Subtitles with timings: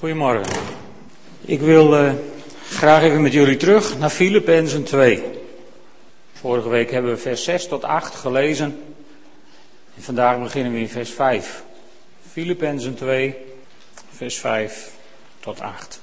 [0.00, 0.52] Goedemorgen.
[1.40, 2.12] Ik wil uh,
[2.68, 5.22] graag even met jullie terug naar Filippenzen 2.
[6.32, 8.82] Vorige week hebben we vers 6 tot 8 gelezen.
[9.96, 11.62] En vandaag beginnen we in vers 5.
[12.30, 13.36] Filippenzen 2,
[14.16, 14.90] vers 5
[15.40, 16.00] tot 8.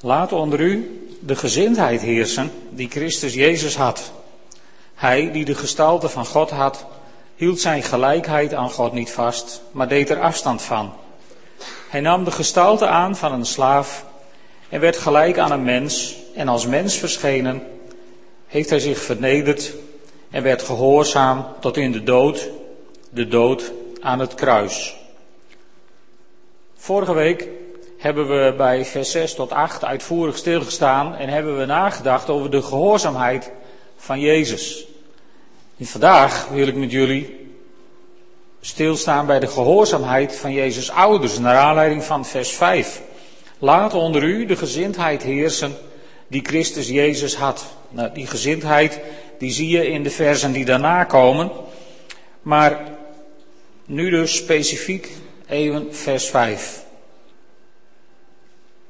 [0.00, 4.12] Laat onder u de gezindheid heersen die Christus Jezus had.
[4.94, 6.86] Hij die de gestalte van God had,
[7.36, 10.92] hield zijn gelijkheid aan God niet vast, maar deed er afstand van.
[11.90, 14.04] Hij nam de gestalte aan van een slaaf
[14.68, 17.62] en werd gelijk aan een mens en als mens verschenen,
[18.46, 19.74] heeft hij zich vernederd
[20.30, 22.48] en werd gehoorzaam tot in de dood,
[23.10, 24.96] de dood aan het kruis.
[26.76, 27.48] Vorige week
[27.98, 32.62] hebben we bij vers 6 tot 8 uitvoerig stilgestaan en hebben we nagedacht over de
[32.62, 33.50] gehoorzaamheid
[33.96, 34.86] van Jezus.
[35.80, 37.39] Vandaag wil ik met jullie
[38.60, 43.02] stilstaan bij de gehoorzaamheid van Jezus' ouders, naar aanleiding van vers 5.
[43.58, 45.76] Laat onder u de gezindheid heersen
[46.28, 47.64] die Christus Jezus had.
[47.88, 49.00] Nou, die gezindheid
[49.38, 51.50] die zie je in de versen die daarna komen.
[52.42, 52.80] Maar
[53.84, 55.10] nu dus specifiek
[55.48, 56.84] even vers 5.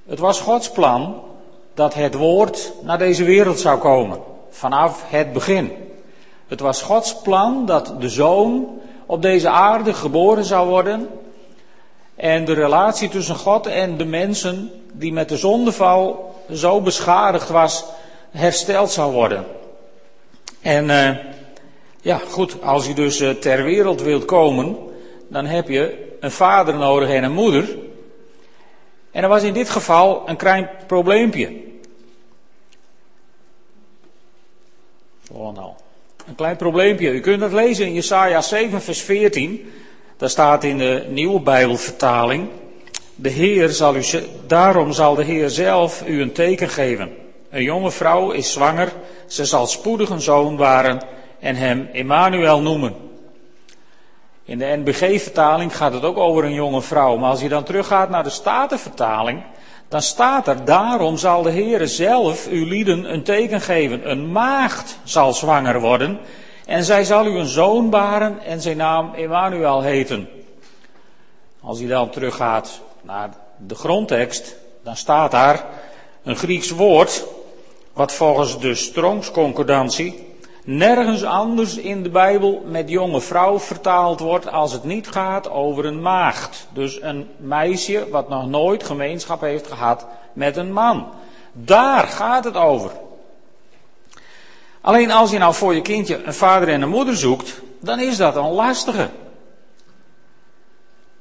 [0.06, 1.23] Het was Gods plan
[1.75, 4.19] dat het woord naar deze wereld zou komen.
[4.50, 5.73] Vanaf het begin.
[6.48, 8.80] Het was Gods plan dat de zoon
[9.11, 11.08] op deze aarde geboren zou worden.
[12.14, 17.84] En de relatie tussen God en de mensen die met de zondeval zo beschadigd was,
[18.30, 19.47] hersteld zou worden.
[20.61, 21.17] En uh,
[22.00, 24.77] ja, goed, als je dus uh, ter wereld wilt komen,
[25.28, 27.78] dan heb je een vader nodig en een moeder.
[29.11, 31.61] En er was in dit geval een klein probleempje.
[35.22, 35.77] Volgende al.
[36.31, 37.11] Een klein probleempje.
[37.11, 39.73] U kunt dat lezen in Jesaja 7 vers 14.
[40.17, 42.48] Daar staat in de nieuwe Bijbelvertaling.
[43.14, 44.03] De Heer zal u,
[44.47, 47.11] daarom zal de Heer zelf u een teken geven.
[47.51, 48.92] Een jonge vrouw is zwanger,
[49.27, 51.03] ze zal spoedig een zoon baren
[51.41, 52.95] en hem Emmanuel noemen.
[54.45, 58.11] In de NBG-vertaling gaat het ook over een jonge vrouw, maar als je dan teruggaat
[58.11, 59.42] naar de Statenvertaling,
[59.90, 64.11] dan staat er, daarom zal de Heere zelf uw lieden een teken geven.
[64.11, 66.18] Een maagd zal zwanger worden
[66.67, 70.29] en zij zal u een zoon baren en zijn naam Emmanuel heten.
[71.61, 73.30] Als je dan teruggaat naar
[73.67, 75.64] de grondtekst, dan staat daar
[76.23, 77.24] een Grieks woord,
[77.92, 80.30] wat volgens de Strongs concordantie
[80.77, 85.85] nergens anders in de Bijbel met jonge vrouw vertaald wordt als het niet gaat over
[85.85, 86.67] een maagd.
[86.73, 91.07] Dus een meisje wat nog nooit gemeenschap heeft gehad met een man.
[91.53, 92.91] Daar gaat het over.
[94.80, 98.17] Alleen als je nou voor je kindje een vader en een moeder zoekt, dan is
[98.17, 99.09] dat een lastige.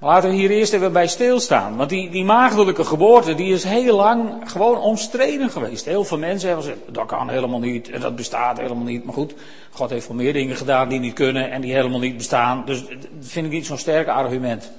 [0.01, 1.75] Laten we hier eerst even bij stilstaan.
[1.75, 5.85] Want die, die maagdelijke geboorte die is heel lang gewoon omstreden geweest.
[5.85, 9.03] Heel veel mensen hebben gezegd, dat kan helemaal niet, en dat bestaat helemaal niet.
[9.03, 9.33] Maar goed,
[9.71, 12.63] God heeft wel meer dingen gedaan die niet kunnen en die helemaal niet bestaan.
[12.65, 14.71] Dus dat vind ik niet zo'n sterk argument.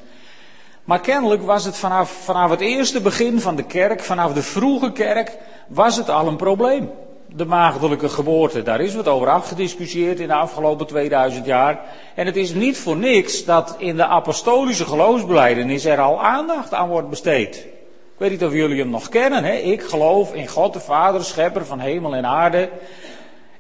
[0.85, 4.93] Maar kennelijk was het vanaf, vanaf het eerste begin van de kerk, vanaf de vroege
[4.93, 5.37] kerk,
[5.69, 6.91] was het al een probleem
[7.35, 8.63] de maagdelijke geboorte.
[8.63, 11.81] Daar is wat over afgediscussieerd in de afgelopen 2000 jaar.
[12.15, 16.89] En het is niet voor niks dat in de apostolische geloofsbeleidenis er al aandacht aan
[16.89, 17.57] wordt besteed.
[17.57, 19.45] Ik weet niet of jullie hem nog kennen.
[19.45, 19.53] Hè?
[19.53, 22.69] Ik geloof in God de Vader, schepper van hemel en aarde.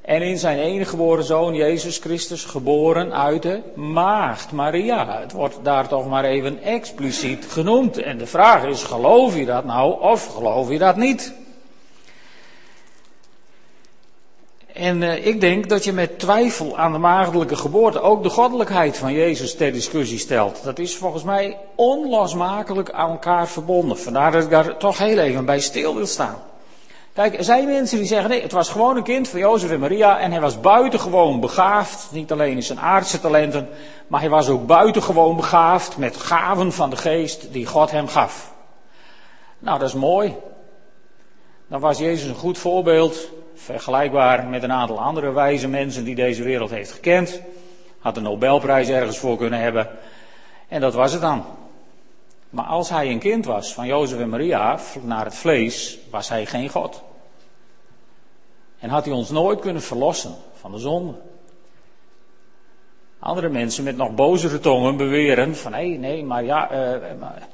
[0.00, 5.20] En in zijn enige geboren zoon Jezus Christus, geboren uit de maagd Maria.
[5.20, 7.98] Het wordt daar toch maar even expliciet genoemd.
[7.98, 11.34] En de vraag is, geloof je dat nou of geloof je dat niet?
[14.80, 18.96] En uh, ik denk dat je met twijfel aan de maagdelijke geboorte ook de goddelijkheid
[18.96, 20.60] van Jezus ter discussie stelt.
[20.64, 23.98] Dat is volgens mij onlosmakelijk aan elkaar verbonden.
[23.98, 26.36] Vandaar dat ik daar toch heel even bij stil wil staan.
[27.12, 29.80] Kijk, er zijn mensen die zeggen, nee, het was gewoon een kind van Jozef en
[29.80, 32.08] Maria en hij was buitengewoon begaafd.
[32.12, 33.68] Niet alleen in zijn aardse talenten,
[34.06, 38.52] maar hij was ook buitengewoon begaafd met gaven van de geest die God hem gaf.
[39.58, 40.36] Nou, dat is mooi.
[41.66, 43.28] Dan was Jezus een goed voorbeeld
[43.64, 47.40] vergelijkbaar met een aantal andere wijze mensen die deze wereld heeft gekend.
[47.98, 49.88] Had een Nobelprijs ergens voor kunnen hebben.
[50.68, 51.44] En dat was het dan.
[52.50, 56.46] Maar als hij een kind was van Jozef en Maria, naar het vlees, was hij
[56.46, 57.02] geen God.
[58.78, 61.14] En had hij ons nooit kunnen verlossen van de zonde.
[63.18, 67.48] Andere mensen met nog bozere tongen beweren van nee, nee, maar ja, uh, maar,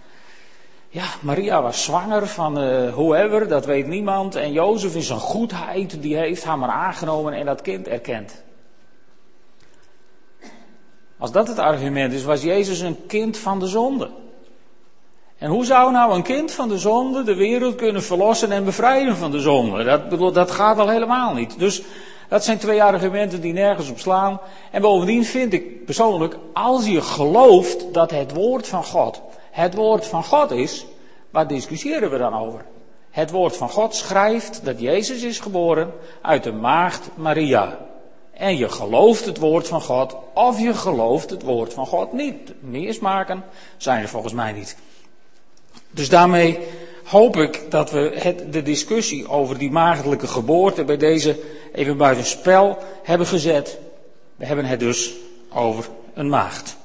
[0.88, 4.34] ja, Maria was zwanger van uh, whoever, dat weet niemand.
[4.34, 8.44] En Jozef is een goedheid, die heeft haar maar aangenomen en dat kind erkend.
[11.18, 14.10] Als dat het argument is, was Jezus een kind van de zonde.
[15.38, 19.16] En hoe zou nou een kind van de zonde de wereld kunnen verlossen en bevrijden
[19.16, 19.84] van de zonde?
[19.84, 21.58] Dat, dat gaat al helemaal niet.
[21.58, 21.82] Dus
[22.28, 24.40] dat zijn twee argumenten die nergens op slaan.
[24.70, 29.22] En bovendien vind ik persoonlijk, als je gelooft dat het woord van God
[29.56, 30.86] het woord van God is,
[31.30, 32.64] waar discussiëren we dan over?
[33.10, 35.92] Het woord van God schrijft dat Jezus is geboren
[36.22, 37.78] uit de maagd Maria.
[38.32, 42.52] En je gelooft het woord van God of je gelooft het woord van God niet.
[42.60, 43.44] Meer smaken
[43.76, 44.76] zijn er volgens mij niet.
[45.90, 46.58] Dus daarmee
[47.04, 51.40] hoop ik dat we het, de discussie over die maagdelijke geboorte bij deze
[51.72, 53.78] even buiten spel hebben gezet.
[54.36, 55.12] We hebben het dus
[55.52, 56.76] over een maagd.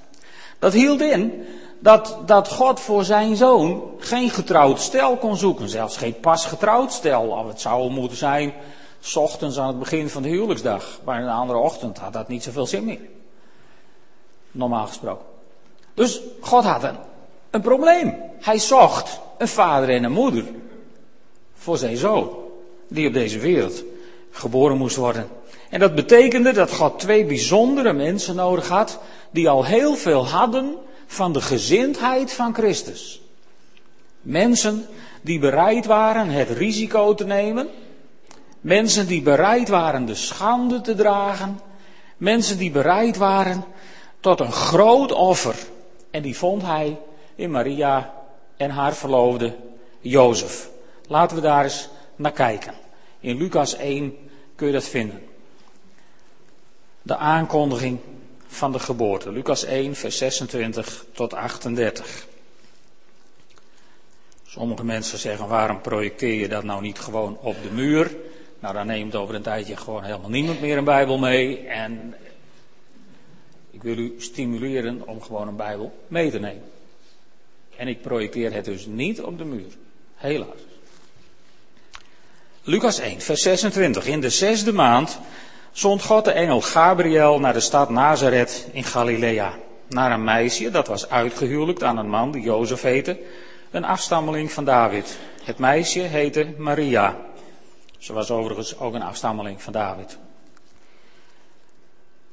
[0.59, 1.45] Dat hield in
[1.81, 5.69] dat, dat God voor zijn zoon geen getrouwd stel kon zoeken.
[5.69, 7.24] Zelfs geen pas getrouwd stel.
[7.28, 8.54] Of het zou moeten zijn,
[9.00, 11.00] s ochtends aan het begin van de huwelijksdag.
[11.04, 13.00] Maar een andere ochtend had dat niet zoveel zin meer.
[14.51, 15.25] Normaal gesproken.
[15.94, 16.98] Dus God had een,
[17.50, 18.16] een probleem.
[18.39, 20.45] Hij zocht een vader en een moeder
[21.54, 22.30] voor zijn zoon.
[22.88, 23.83] Die op deze wereld
[24.31, 25.28] geboren moest worden.
[25.69, 29.00] En dat betekende dat God twee bijzondere mensen nodig had.
[29.31, 30.78] Die al heel veel hadden
[31.12, 33.22] van de gezindheid van Christus.
[34.22, 34.86] Mensen
[35.22, 37.69] die bereid waren het risico te nemen.
[38.62, 41.60] Mensen die bereid waren de schande te dragen.
[42.18, 43.63] Mensen die bereid waren
[44.19, 45.56] tot een groot offer.
[46.12, 47.00] En die vond hij
[47.36, 48.14] in Maria
[48.57, 49.56] en haar verloofde
[50.00, 50.69] Jozef.
[51.07, 52.74] Laten we daar eens naar kijken.
[53.19, 54.16] In Lucas 1
[54.56, 55.22] kun je dat vinden.
[57.02, 58.00] De aankondiging
[58.51, 59.31] van de geboorte.
[59.31, 62.27] Lucas 1, vers 26 tot 38.
[64.48, 68.15] Sommige mensen zeggen, waarom projecteer je dat nou niet gewoon op de muur?
[68.59, 71.68] Nou, dan neemt over een tijdje gewoon helemaal niemand meer een Bijbel mee.
[71.68, 72.15] En
[73.71, 76.71] ik wil u stimuleren om gewoon een Bijbel mee te nemen.
[77.75, 79.71] En ik projecteer het dus niet op de muur.
[80.15, 80.59] Helaas.
[82.63, 84.06] Lucas 1, vers 26.
[84.06, 85.19] In de zesde maand
[85.71, 89.53] zond God de engel Gabriel naar de stad Nazareth in Galilea.
[89.88, 93.19] Naar een meisje dat was uitgehuwelijkt aan een man die Jozef heette,
[93.71, 95.19] een afstammeling van David.
[95.44, 97.18] Het meisje heette Maria.
[97.97, 100.18] Ze was overigens ook een afstammeling van David.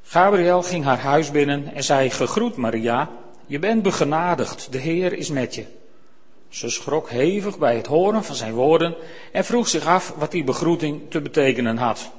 [0.02, 3.10] Gabriel ging haar huis binnen en zei: Gegroet Maria,
[3.46, 5.64] je bent begenadigd, de Heer is met je.
[6.48, 8.94] Ze schrok hevig bij het horen van zijn woorden
[9.32, 12.10] en vroeg zich af wat die begroeting te betekenen had.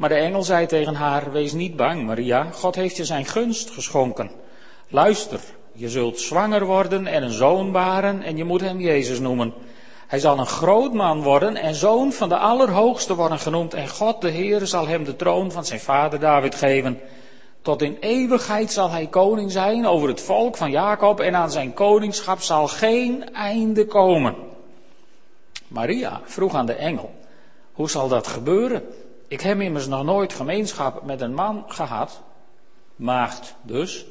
[0.00, 3.70] Maar de engel zei tegen haar, wees niet bang, Maria, God heeft je zijn gunst
[3.70, 4.30] geschonken.
[4.88, 5.40] Luister,
[5.72, 9.52] je zult zwanger worden en een zoon baren en je moet hem Jezus noemen.
[10.06, 14.20] Hij zal een groot man worden en zoon van de Allerhoogste worden genoemd en God
[14.20, 17.00] de Heer zal hem de troon van zijn vader David geven.
[17.62, 21.72] Tot in eeuwigheid zal hij koning zijn over het volk van Jacob en aan zijn
[21.72, 24.34] koningschap zal geen einde komen.
[25.68, 27.14] Maria vroeg aan de engel,
[27.72, 28.82] hoe zal dat gebeuren?
[29.30, 32.20] Ik heb immers nog nooit gemeenschap met een man gehad,
[32.96, 34.06] maagd dus.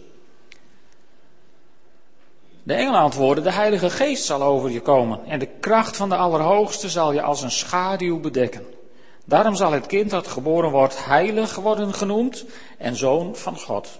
[2.63, 6.15] De engel antwoordde, de Heilige Geest zal over je komen en de kracht van de
[6.15, 8.65] Allerhoogste zal je als een schaduw bedekken.
[9.25, 12.45] Daarom zal het kind dat geboren wordt heilig worden genoemd
[12.77, 13.99] en zoon van God.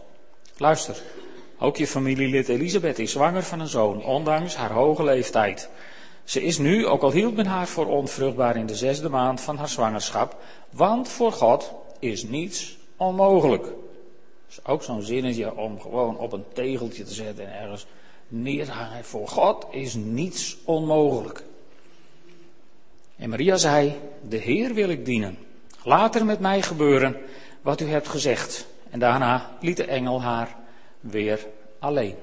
[0.58, 1.02] Luister,
[1.58, 5.70] ook je familielid Elisabeth is zwanger van een zoon, ondanks haar hoge leeftijd.
[6.30, 9.58] Ze is nu, ook al hield men haar voor onvruchtbaar in de zesde maand van
[9.58, 10.36] haar zwangerschap,
[10.70, 13.64] want voor God is niets onmogelijk.
[13.64, 13.74] Dat
[14.50, 17.86] is ook zo'n zinnetje om gewoon op een tegeltje te zetten en ergens
[18.28, 19.04] neer te hangen.
[19.04, 21.44] Voor God is niets onmogelijk.
[23.16, 23.96] En Maria zei,
[24.28, 25.38] de Heer wil ik dienen.
[25.84, 27.18] Laat er met mij gebeuren
[27.62, 28.68] wat u hebt gezegd.
[28.90, 30.56] En daarna liet de engel haar
[31.00, 31.48] weer
[31.80, 32.16] alleen.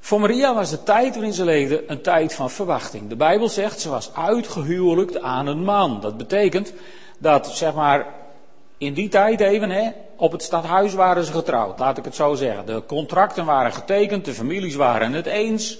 [0.00, 3.08] Voor Maria was de tijd waarin ze leefde een tijd van verwachting.
[3.08, 6.00] De Bijbel zegt ze was uitgehuwelijkt aan een man.
[6.00, 6.72] Dat betekent
[7.18, 8.06] dat, zeg maar,
[8.78, 12.34] in die tijd even, hè, op het stadhuis waren ze getrouwd, laat ik het zo
[12.34, 12.66] zeggen.
[12.66, 15.78] De contracten waren getekend, de families waren het eens.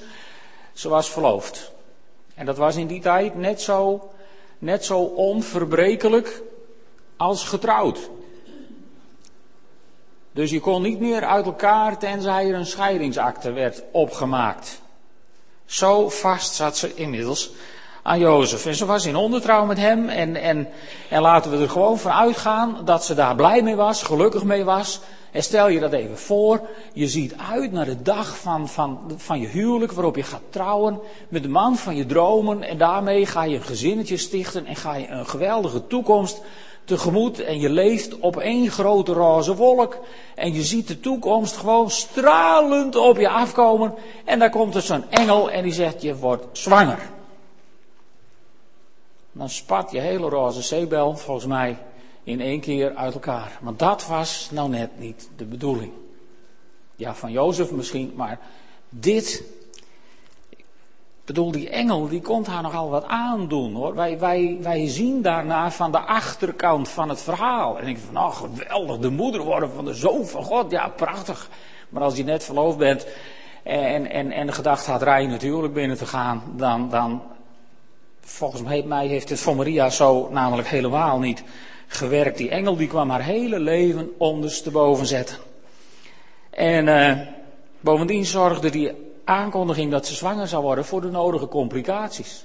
[0.73, 1.73] Ze was verloofd.
[2.35, 4.11] En dat was in die tijd net zo,
[4.59, 6.43] net zo onverbrekelijk
[7.17, 8.11] als getrouwd.
[10.33, 14.81] Dus je kon niet meer uit elkaar tenzij er een scheidingsakte werd opgemaakt.
[15.65, 17.51] Zo vast zat ze inmiddels
[18.03, 18.67] aan Jozef.
[18.67, 20.09] En ze was in ondertrouw met hem.
[20.09, 20.69] En, en,
[21.09, 24.65] en laten we er gewoon van uitgaan dat ze daar blij mee was, gelukkig mee
[24.65, 25.01] was.
[25.33, 26.61] En stel je dat even voor,
[26.93, 31.01] je ziet uit naar de dag van, van, van je huwelijk waarop je gaat trouwen
[31.29, 32.63] met de man van je dromen.
[32.63, 36.41] En daarmee ga je een gezinnetje stichten en ga je een geweldige toekomst
[36.91, 39.99] tegemoet en je leeft op één grote roze wolk
[40.35, 43.95] en je ziet de toekomst gewoon stralend op je afkomen
[44.25, 47.11] en daar komt er zo'n engel en die zegt je wordt zwanger.
[49.33, 51.79] Dan spat je hele roze zeebel volgens mij
[52.23, 53.59] in één keer uit elkaar.
[53.61, 55.93] Want dat was nou net niet de bedoeling.
[56.97, 58.39] Ja, van Jozef misschien, maar
[58.89, 59.45] dit
[61.35, 63.95] bedoel, die engel die komt haar nogal wat aandoen hoor.
[63.95, 67.79] Wij, wij, wij zien daarna van de achterkant van het verhaal.
[67.79, 70.71] En ik van, oh geweldig, de moeder worden van de zoon van God.
[70.71, 71.49] Ja, prachtig.
[71.89, 73.07] Maar als je net verloofd bent
[73.63, 77.23] en, en, en de gedachte had rij natuurlijk binnen te gaan, dan, dan
[78.21, 81.43] volgens mij heeft het voor Maria zo namelijk helemaal niet
[81.87, 82.39] gewerkt.
[82.39, 85.37] Die engel die kwam haar hele leven ondersteboven zetten.
[86.51, 87.19] En uh,
[87.81, 92.45] bovendien zorgde die aankondiging dat ze zwanger zou worden voor de nodige complicaties.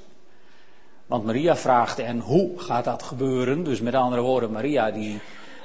[1.06, 3.64] Want Maria vraagt, en hoe gaat dat gebeuren?
[3.64, 5.20] Dus met andere woorden, Maria die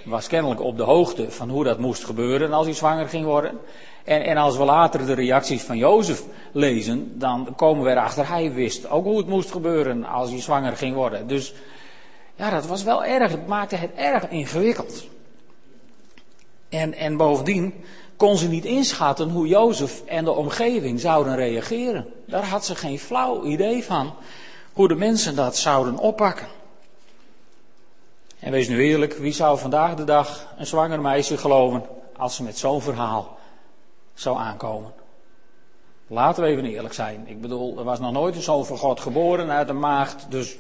[0.04, 3.58] was kennelijk op de hoogte van hoe dat moest gebeuren als hij zwanger ging worden.
[4.04, 8.52] En, en als we later de reacties van Jozef lezen, dan komen we erachter, hij
[8.52, 11.26] wist ook hoe het moest gebeuren als hij zwanger ging worden.
[11.26, 11.54] Dus
[12.34, 15.06] ja, dat was wel erg, het maakte het erg ingewikkeld.
[16.68, 17.74] En, en bovendien,
[18.20, 22.06] kon ze niet inschatten hoe Jozef en de omgeving zouden reageren.
[22.26, 24.14] Daar had ze geen flauw idee van
[24.72, 26.46] hoe de mensen dat zouden oppakken.
[28.38, 31.82] En wees nu eerlijk, wie zou vandaag de dag een zwanger meisje geloven
[32.16, 33.38] als ze met zo'n verhaal
[34.14, 34.92] zou aankomen?
[36.06, 37.24] Laten we even eerlijk zijn.
[37.26, 40.56] Ik bedoel, er was nog nooit een zoon van God geboren uit een maagd, dus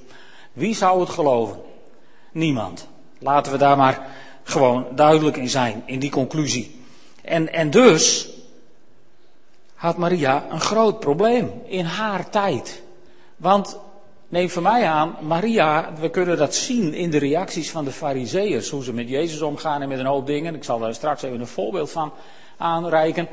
[0.52, 1.60] wie zou het geloven?
[2.32, 2.88] Niemand.
[3.18, 4.06] Laten we daar maar
[4.42, 6.78] gewoon duidelijk in zijn, in die conclusie.
[7.30, 8.28] En, en dus
[9.74, 12.82] had Maria een groot probleem in haar tijd.
[13.36, 13.78] Want
[14.28, 18.70] neem van mij aan, Maria, we kunnen dat zien in de reacties van de fariseeërs,
[18.70, 20.54] hoe ze met Jezus omgaan en met een hoop dingen.
[20.54, 22.12] Ik zal daar straks even een voorbeeld van
[22.56, 23.28] aanreiken.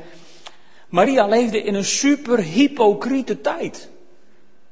[0.88, 3.88] Maria leefde in een super hypocriete tijd.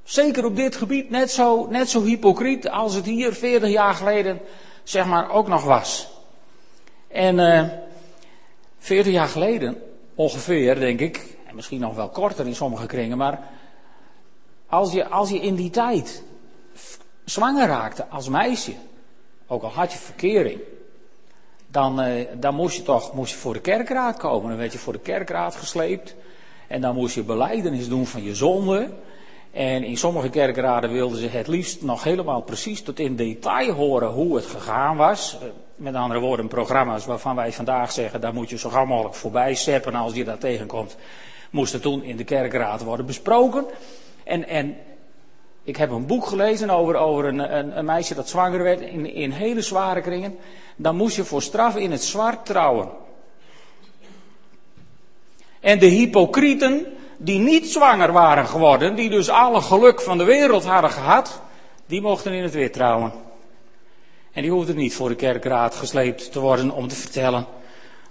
[0.04, 4.40] Zeker op dit gebied net zo, net zo hypocriet als het hier 40 jaar geleden
[4.82, 6.08] zeg maar ook nog was.
[7.08, 7.85] En uh,
[8.78, 9.82] 40 jaar geleden,
[10.14, 13.40] ongeveer, denk ik, en misschien nog wel korter in sommige kringen, maar
[14.66, 16.22] als je, als je in die tijd
[17.24, 18.74] zwanger raakte als meisje,
[19.46, 20.60] ook al had je verkering,
[21.76, 24.48] dan, eh, dan moest je toch moest je voor de kerkraad komen.
[24.48, 26.14] Dan werd je voor de kerkraad gesleept.
[26.68, 28.90] En dan moest je beleidenis doen van je zonde.
[29.56, 34.08] En in sommige kerkraden wilden ze het liefst nog helemaal precies tot in detail horen
[34.08, 35.36] hoe het gegaan was.
[35.74, 39.54] Met andere woorden, programma's waarvan wij vandaag zeggen, daar moet je zo gauw mogelijk voorbij
[39.54, 40.96] seppen als je daar tegenkomt.
[41.50, 43.64] Moesten toen in de kerkraad worden besproken.
[44.24, 44.76] En, en
[45.62, 49.14] ik heb een boek gelezen over, over een, een, een meisje dat zwanger werd in,
[49.14, 50.36] in hele zware kringen.
[50.76, 52.88] Dan moest je voor straf in het zwart trouwen.
[55.60, 56.86] En de hypocrieten,
[57.16, 61.40] die niet zwanger waren geworden, die dus alle geluk van de wereld hadden gehad,
[61.86, 63.12] die mochten in het wit trouwen.
[64.32, 67.46] En die hoefden niet voor de kerkraad gesleept te worden om te vertellen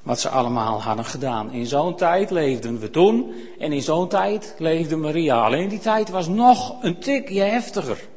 [0.06, 1.52] wat ze allemaal hadden gedaan.
[1.52, 5.44] In zo'n tijd leefden we toen en in zo'n tijd leefde Maria.
[5.44, 8.08] Alleen die tijd was nog een tikje heftiger.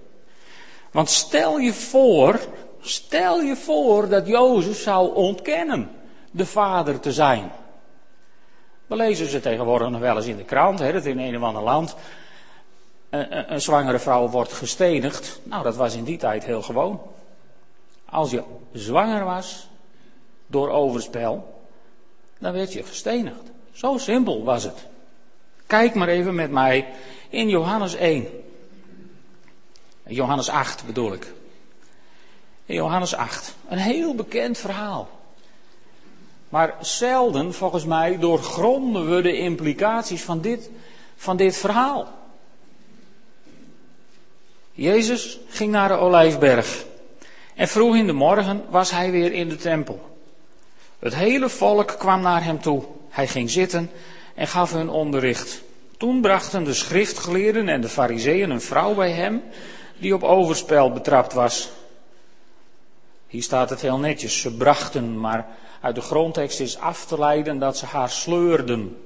[0.90, 2.40] Want stel je voor,
[2.80, 5.90] stel je voor dat Jozef zou ontkennen
[6.30, 7.50] de vader te zijn.
[8.88, 11.42] We lezen ze tegenwoordig nog wel eens in de krant, hè, dat in een of
[11.42, 11.96] ander land
[13.10, 15.40] een, een zwangere vrouw wordt gestenigd.
[15.42, 17.00] Nou, dat was in die tijd heel gewoon.
[18.04, 18.42] Als je
[18.72, 19.68] zwanger was
[20.46, 21.62] door overspel,
[22.38, 23.50] dan werd je gestenigd.
[23.72, 24.86] Zo simpel was het.
[25.66, 26.86] Kijk maar even met mij
[27.28, 28.26] in Johannes 1.
[30.06, 31.32] Johannes 8 bedoel ik.
[32.66, 33.54] In Johannes 8.
[33.68, 35.08] Een heel bekend verhaal.
[36.48, 40.70] Maar zelden, volgens mij, doorgronden we de implicaties van dit,
[41.16, 42.08] van dit verhaal.
[44.72, 46.84] Jezus ging naar de Olijfberg.
[47.54, 50.16] En vroeg in de morgen was hij weer in de tempel.
[50.98, 52.84] Het hele volk kwam naar hem toe.
[53.08, 53.90] Hij ging zitten
[54.34, 55.62] en gaf hun onderricht.
[55.96, 59.42] Toen brachten de schriftgeleerden en de fariseeën een vrouw bij hem
[59.98, 61.70] die op overspel betrapt was.
[63.26, 65.46] Hier staat het heel netjes, ze brachten, maar
[65.80, 68.96] uit de grondtekst is af te leiden dat ze haar sleurden.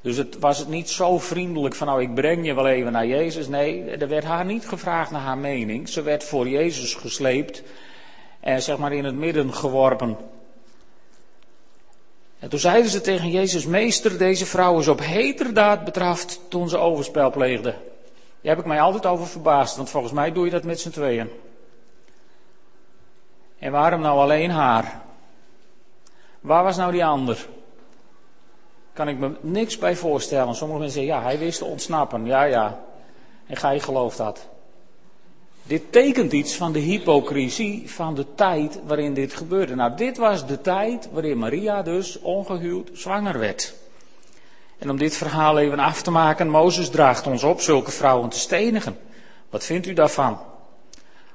[0.00, 3.06] Dus het was het niet zo vriendelijk van nou ik breng je wel even naar
[3.06, 3.48] Jezus.
[3.48, 5.88] Nee, er werd haar niet gevraagd naar haar mening.
[5.88, 7.62] Ze werd voor Jezus gesleept
[8.40, 10.16] en zeg maar in het midden geworpen.
[12.38, 16.78] En toen zeiden ze tegen Jezus, meester, deze vrouw is op heterdaad betraft toen ze
[16.78, 17.70] overspel pleegde.
[18.40, 20.90] Daar heb ik mij altijd over verbaasd, want volgens mij doe je dat met z'n
[20.90, 21.30] tweeën.
[23.58, 25.02] En waarom nou alleen haar?
[26.48, 27.46] Waar was nou die ander?
[28.92, 30.54] Kan ik me niks bij voorstellen.
[30.54, 32.26] Sommige mensen zeggen, ja, hij wist te ontsnappen.
[32.26, 32.80] Ja, ja.
[33.46, 34.48] En gij gelooft dat.
[35.62, 39.74] Dit tekent iets van de hypocrisie van de tijd waarin dit gebeurde.
[39.74, 43.74] Nou, dit was de tijd waarin Maria dus ongehuwd zwanger werd.
[44.78, 48.38] En om dit verhaal even af te maken, Mozes draagt ons op zulke vrouwen te
[48.38, 48.98] stenigen.
[49.50, 50.38] Wat vindt u daarvan?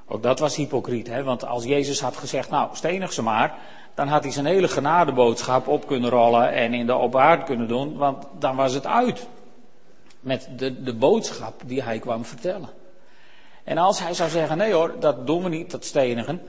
[0.06, 1.22] Ook dat was hypocriet, hè?
[1.22, 3.58] want als Jezus had gezegd, nou, stenig ze maar,
[3.94, 7.96] dan had hij zijn hele genadeboodschap op kunnen rollen en in de opaard kunnen doen,
[7.96, 9.26] want dan was het uit.
[10.20, 12.68] Met de, de boodschap die hij kwam vertellen.
[13.64, 16.42] En als hij zou zeggen, nee hoor, dat doen we niet, dat stenigen,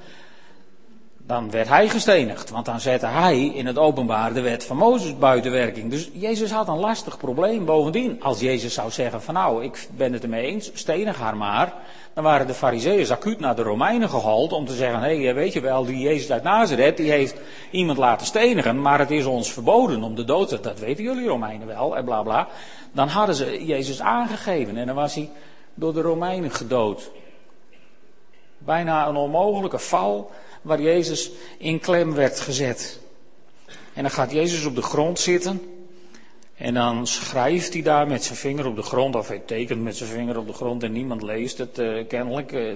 [1.27, 2.49] dan werd hij gestenigd.
[2.49, 5.89] Want dan zette hij in het openbaar de wet van Mozes buiten werking.
[5.89, 7.65] Dus Jezus had een lastig probleem.
[7.65, 11.73] Bovendien, als Jezus zou zeggen van nou, ik ben het ermee eens, stenig haar maar.
[12.13, 15.53] Dan waren de fariseeërs acuut naar de Romeinen gehaald om te zeggen, hé, hey, weet
[15.53, 17.35] je wel, die Jezus uit Nazareth, die heeft
[17.71, 21.67] iemand laten stenigen, maar het is ons verboden om de dood, dat weten jullie Romeinen
[21.67, 22.47] wel, en bla bla.
[22.91, 25.29] Dan hadden ze Jezus aangegeven en dan was hij
[25.73, 27.11] door de Romeinen gedood.
[28.57, 30.31] Bijna een onmogelijke val
[30.65, 32.99] waar Jezus in klem werd gezet.
[33.93, 35.61] En dan gaat Jezus op de grond zitten.
[36.55, 39.97] En dan schrijft hij daar met zijn vinger op de grond, of hij tekent met
[39.97, 42.51] zijn vinger op de grond en niemand leest het uh, kennelijk.
[42.51, 42.73] Uh,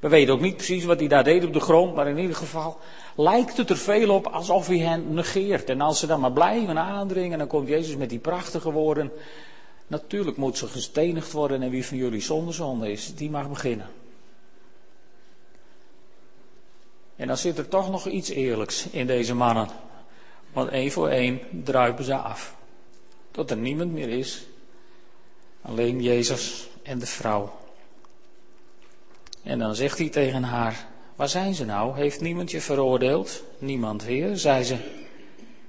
[0.00, 2.36] we weten ook niet precies wat hij daar deed op de grond, maar in ieder
[2.36, 2.78] geval
[3.16, 5.70] lijkt het er veel op alsof hij hen negeert.
[5.70, 9.12] En als ze dan maar blijven aandringen, dan komt Jezus met die prachtige woorden.
[9.86, 13.86] Natuurlijk moet ze gestenigd worden en wie van jullie zonder zonde is, die mag beginnen.
[17.18, 19.68] En dan zit er toch nog iets eerlijks in deze mannen.
[20.52, 22.56] Want één voor één druipen ze af.
[23.30, 24.46] Tot er niemand meer is.
[25.62, 27.56] Alleen Jezus en de vrouw.
[29.42, 31.96] En dan zegt hij tegen haar: Waar zijn ze nou?
[31.96, 33.42] Heeft niemand je veroordeeld?
[33.58, 34.76] Niemand, Heer, zei ze.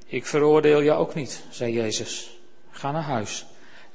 [0.06, 2.40] Ik veroordeel je ook niet, zei Jezus.
[2.70, 3.46] Ga naar huis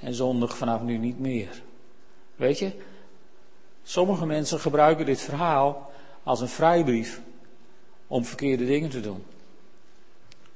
[0.01, 1.63] en zondig vanaf nu niet meer.
[2.37, 2.73] Weet je,
[3.83, 7.21] sommige mensen gebruiken dit verhaal als een vrijbrief
[8.07, 9.23] om verkeerde dingen te doen.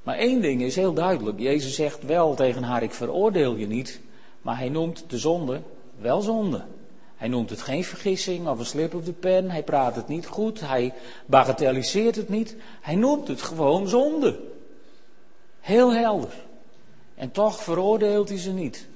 [0.03, 1.39] Maar één ding is heel duidelijk.
[1.39, 3.99] Jezus zegt wel tegen haar, ik veroordeel je niet,
[4.41, 5.61] maar hij noemt de zonde
[5.97, 6.65] wel zonde.
[7.15, 10.25] Hij noemt het geen vergissing of een slip op de pen, hij praat het niet
[10.27, 10.93] goed, hij
[11.25, 14.39] bagatelliseert het niet, hij noemt het gewoon zonde.
[15.59, 16.33] Heel helder.
[17.15, 18.87] En toch veroordeelt hij ze niet.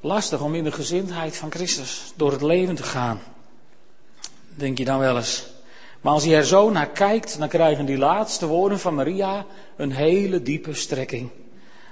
[0.00, 3.20] Lastig om in de gezindheid van Christus door het leven te gaan.
[4.54, 5.46] Denk je dan wel eens.
[6.00, 9.92] Maar als je er zo naar kijkt, dan krijgen die laatste woorden van Maria een
[9.92, 11.30] hele diepe strekking.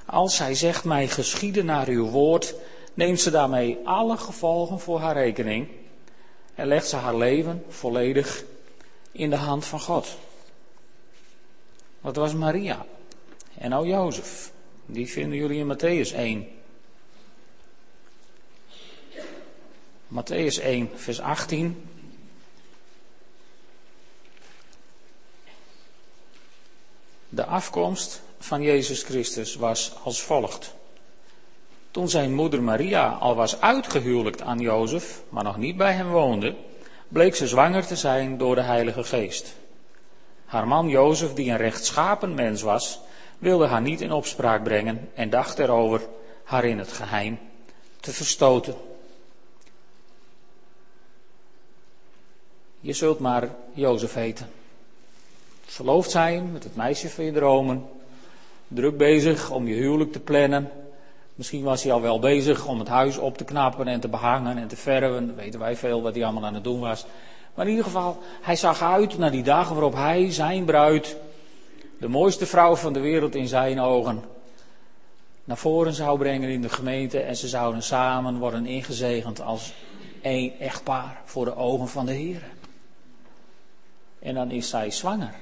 [0.07, 2.55] Als zij zegt mij geschieden naar uw woord,
[2.94, 5.68] neemt ze daarmee alle gevolgen voor haar rekening
[6.55, 8.44] en legt ze haar leven volledig
[9.12, 10.16] in de hand van God.
[12.01, 12.87] Dat was Maria.
[13.59, 14.53] En nou Jozef.
[14.87, 16.49] Die vinden jullie in Matthäus 1.
[20.09, 21.88] Matthäus 1, vers 18.
[27.29, 30.75] De afkomst van Jezus Christus was als volgt.
[31.91, 36.55] Toen zijn moeder Maria al was uitgehuwelijkt aan Jozef, maar nog niet bij hem woonde,
[37.09, 39.55] bleek ze zwanger te zijn door de Heilige Geest.
[40.45, 43.01] Haar man Jozef, die een rechtschapen mens was,
[43.38, 46.01] wilde haar niet in opspraak brengen en dacht erover
[46.45, 47.38] haar in het geheim
[48.01, 48.75] te verstoten.
[52.81, 54.58] Je zult maar Jozef heten
[55.72, 57.87] verloofd zijn met het meisje van je dromen.
[58.68, 60.70] Druk bezig om je huwelijk te plannen.
[61.35, 64.59] Misschien was hij al wel bezig om het huis op te knappen en te behangen
[64.59, 65.37] en te verven.
[65.37, 67.07] Weten wij veel wat hij allemaal aan het doen was.
[67.54, 71.16] Maar in ieder geval, hij zag uit naar die dagen waarop hij, zijn bruid,
[71.98, 74.22] de mooiste vrouw van de wereld in zijn ogen,
[75.44, 77.20] naar voren zou brengen in de gemeente.
[77.20, 79.74] En ze zouden samen worden ingezegend als
[80.22, 82.42] één echtpaar voor de ogen van de Heer.
[84.18, 85.35] En dan is zij zwanger.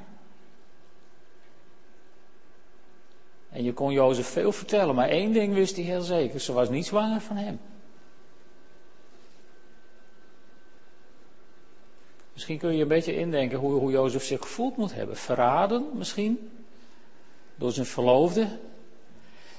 [3.57, 6.69] En je kon Jozef veel vertellen, maar één ding wist hij heel zeker: ze was
[6.69, 7.61] niet zwanger van hem.
[12.33, 15.17] Misschien kun je een beetje indenken hoe, hoe Jozef zich gevoeld moet hebben.
[15.17, 16.51] Verraden misschien,
[17.55, 18.59] door zijn verloofde.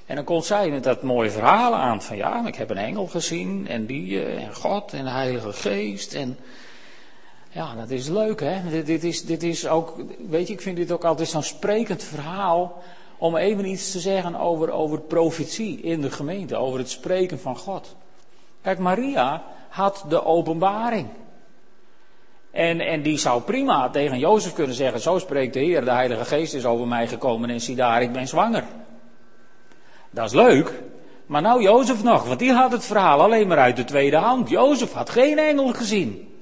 [0.05, 3.07] En dan komt zij met dat mooie verhaal aan van ja, ik heb een engel
[3.07, 6.37] gezien en die eh, en God en de Heilige Geest en
[7.49, 8.69] ja, dat is leuk hè.
[8.69, 9.95] Dit, dit, is, dit is ook,
[10.29, 12.83] weet je, ik vind dit ook altijd zo'n sprekend verhaal
[13.17, 17.57] om even iets te zeggen over, over profetie in de gemeente, over het spreken van
[17.57, 17.95] God.
[18.61, 21.07] Kijk, Maria had de openbaring.
[22.51, 26.25] En, en die zou prima tegen Jozef kunnen zeggen, zo spreekt de Heer, de Heilige
[26.25, 28.63] Geest is over mij gekomen en zie daar, ik ben zwanger.
[30.09, 30.73] Dat is leuk,
[31.25, 34.49] maar nou Jozef nog, want die had het verhaal alleen maar uit de tweede hand.
[34.49, 36.33] Jozef had geen engel gezien.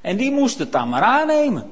[0.00, 1.70] En die moest het dan maar aannemen.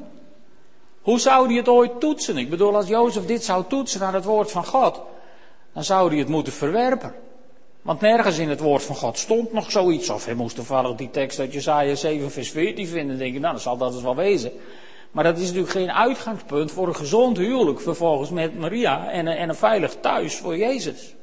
[1.05, 2.37] Hoe zou hij het ooit toetsen?
[2.37, 5.01] Ik bedoel, als Jozef dit zou toetsen naar het woord van God,
[5.73, 7.15] dan zou hij het moeten verwerpen.
[7.83, 10.11] Want nergens in het woord van God stond nog zoiets.
[10.11, 13.19] Of hij moest toevallig die tekst uit Jesaja 7 vers 14 vinden.
[13.19, 14.53] denk je, nou, dan zal dat dus wel wezen.
[15.11, 19.49] Maar dat is natuurlijk geen uitgangspunt voor een gezond huwelijk vervolgens met Maria en, en
[19.49, 21.15] een veilig thuis voor Jezus.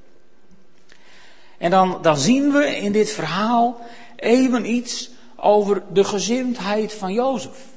[1.58, 3.80] En dan, dan zien we in dit verhaal
[4.16, 7.71] even iets over de gezindheid van Jozef.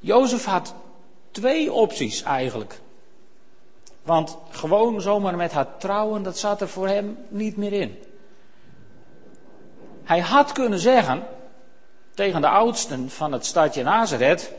[0.00, 0.74] Jozef had
[1.30, 2.80] twee opties eigenlijk.
[4.02, 7.98] Want gewoon zomaar met haar trouwen, dat zat er voor hem niet meer in.
[10.04, 11.26] Hij had kunnen zeggen
[12.14, 14.52] tegen de oudsten van het stadje Nazareth: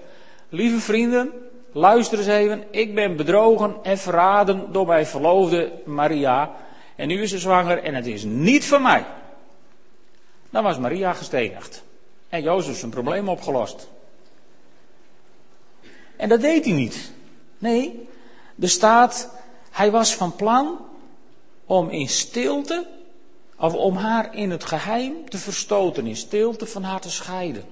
[0.49, 1.31] Lieve vrienden,
[1.71, 6.51] luister eens even, ik ben bedrogen en verraden door mijn verloofde Maria.
[6.95, 9.05] En nu is ze zwanger en het is niet van mij.
[10.49, 11.83] Dan was Maria gestenigd.
[12.29, 13.89] En Jozef zijn probleem opgelost.
[16.19, 17.11] En dat deed hij niet.
[17.57, 18.09] Nee,
[18.59, 19.29] er staat,
[19.71, 20.79] hij was van plan
[21.65, 22.87] om in stilte,
[23.57, 27.63] of om haar in het geheim te verstoten, in stilte van haar te scheiden.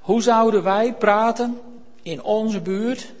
[0.00, 1.60] Hoe zouden wij praten
[2.02, 3.12] in onze buurt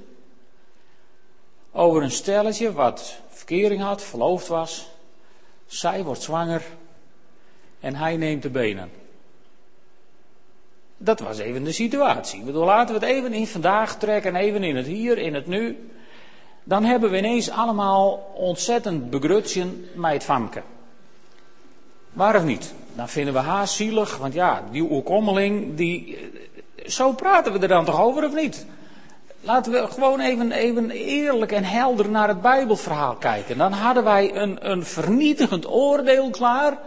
[1.72, 4.88] over een stelletje wat verkering had, verloofd was,
[5.66, 6.64] zij wordt zwanger
[7.80, 8.99] en hij neemt de benen?
[11.02, 12.38] Dat was even de situatie.
[12.38, 15.46] Ik bedoel, laten we het even in vandaag trekken, even in het hier, in het
[15.46, 15.90] nu.
[16.64, 20.62] Dan hebben we ineens allemaal ontzettend begrutsen met het famke.
[22.12, 22.74] Waar of niet?
[22.94, 26.18] Dan vinden we haar zielig, want ja, die oerkommeling, die...
[26.86, 28.66] Zo praten we er dan toch over of niet?
[29.40, 33.58] Laten we gewoon even, even eerlijk en helder naar het Bijbelverhaal kijken.
[33.58, 36.78] Dan hadden wij een, een vernietigend oordeel klaar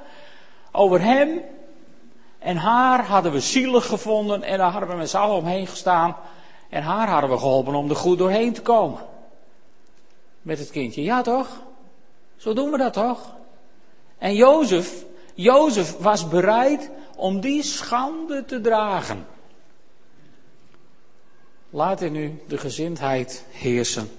[0.72, 1.42] over hem
[2.44, 6.16] en haar hadden we zielig gevonden en daar hadden we met z'n allen omheen gestaan.
[6.70, 9.00] En haar hadden we geholpen om er goed doorheen te komen.
[10.42, 11.04] Met het kindje.
[11.04, 11.62] Ja toch?
[12.38, 13.36] Zo doen we dat toch?
[14.18, 19.28] En Jozef, Jozef was bereid om die schande te dragen.
[21.70, 24.10] Laat er nu de gezindheid heersen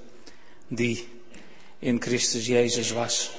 [0.69, 1.09] die
[1.79, 3.31] in Christus Jezus was.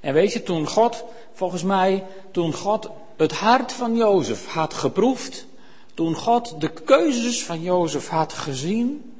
[0.00, 5.46] En weet je, toen God, volgens mij, toen God het hart van Jozef had geproefd,
[5.94, 9.14] toen God de keuzes van Jozef had gezien,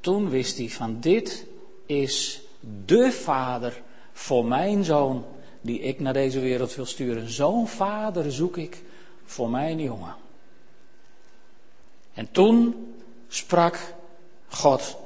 [0.00, 1.46] toen wist hij van dit
[1.86, 2.40] is
[2.86, 5.24] de vader voor mijn zoon
[5.60, 7.30] die ik naar deze wereld wil sturen.
[7.30, 8.82] Zo'n vader zoek ik
[9.24, 10.16] voor mijn jongen.
[12.14, 12.86] En toen
[13.28, 13.94] sprak
[14.48, 14.96] God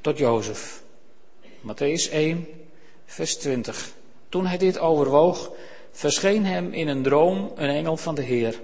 [0.00, 0.82] tot Jozef.
[1.60, 2.46] Matthäus 1,
[3.04, 3.92] vers 20.
[4.28, 5.50] Toen hij dit overwoog,
[5.92, 8.60] verscheen hem in een droom een engel van de Heer.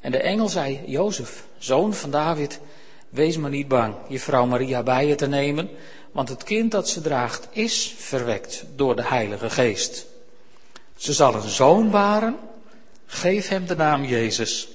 [0.00, 2.60] En de engel zei, Jozef, zoon van David,
[3.08, 5.70] wees maar niet bang je vrouw Maria bij je te nemen,
[6.12, 10.06] want het kind dat ze draagt is verwekt door de Heilige Geest.
[10.96, 12.36] Ze zal een zoon baren,
[13.06, 14.68] geef hem de naam Jezus,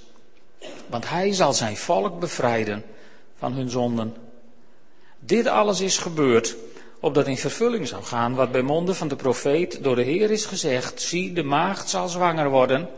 [0.88, 2.84] want hij zal zijn volk bevrijden
[3.38, 4.16] van hun zonden.
[5.20, 6.56] Dit alles is gebeurd
[7.04, 10.46] opdat in vervulling zou gaan wat bij monden van de profeet door de Heer is
[10.46, 12.90] gezegd, zie de maagd zal zwanger worden.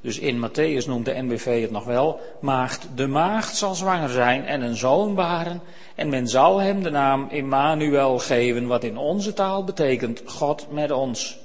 [0.00, 4.44] Dus in Matthäus noemt de NBV het nog wel, maagd, de maagd zal zwanger zijn
[4.44, 5.60] en een zoon baren
[5.94, 10.90] en men zal hem de naam Immanuel geven, wat in onze taal betekent God met
[10.90, 11.38] ons.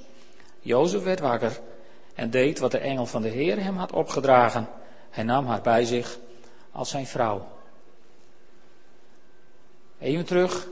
[0.60, 1.60] Jozef werd wakker
[2.14, 4.68] en deed wat de engel van de Heer hem had opgedragen.
[5.10, 6.18] Hij nam haar bij zich
[6.72, 7.46] als zijn vrouw.
[9.98, 10.68] Even terug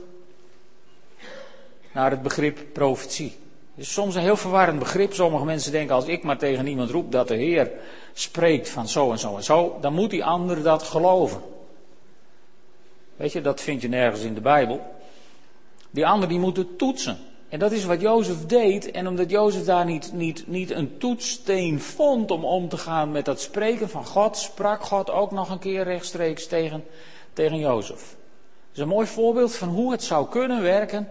[1.91, 3.37] naar het begrip profetie.
[3.75, 5.13] Het is soms een heel verwarrend begrip.
[5.13, 7.71] Sommige mensen denken als ik maar tegen iemand roep dat de Heer
[8.13, 11.41] spreekt van zo en zo en zo, dan moet die ander dat geloven.
[13.15, 14.81] Weet je, dat vind je nergens in de Bijbel.
[15.89, 17.17] Die ander die moet het toetsen.
[17.49, 18.91] En dat is wat Jozef deed.
[18.91, 23.25] En omdat Jozef daar niet, niet, niet een toetssteen vond om om te gaan met
[23.25, 26.83] dat spreken van God, sprak God ook nog een keer rechtstreeks tegen,
[27.33, 27.99] tegen Jozef.
[27.99, 31.09] Dat is een mooi voorbeeld van hoe het zou kunnen werken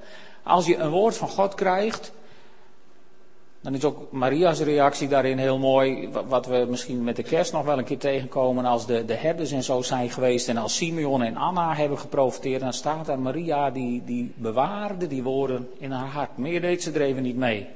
[0.49, 2.13] als je een woord van God krijgt,
[3.61, 6.09] dan is ook Maria's reactie daarin heel mooi.
[6.27, 8.65] Wat we misschien met de kerst nog wel een keer tegenkomen.
[8.65, 10.49] Als de, de herders en zo zijn geweest.
[10.49, 12.61] En als Simeon en Anna hebben geprofiteerd.
[12.61, 16.37] Dan staat daar Maria die, die bewaarde die woorden in haar hart.
[16.37, 17.67] Meer deed ze er even niet mee.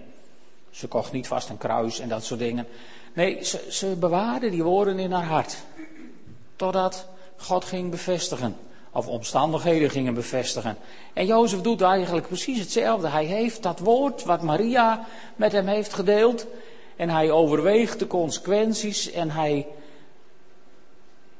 [0.70, 2.66] Ze kocht niet vast een kruis en dat soort dingen.
[3.14, 5.62] Nee, ze, ze bewaarde die woorden in haar hart.
[6.56, 7.06] Totdat
[7.36, 8.56] God ging bevestigen.
[8.92, 10.76] Of omstandigheden gingen bevestigen.
[11.12, 13.08] En Jozef doet eigenlijk precies hetzelfde.
[13.08, 16.46] Hij heeft dat woord wat Maria met hem heeft gedeeld.
[16.96, 19.66] En hij overweegt de consequenties en hij.